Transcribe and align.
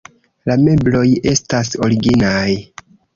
La 0.49 0.53
mebloj 0.61 1.03
estas 1.31 1.69
originaj. 1.89 2.47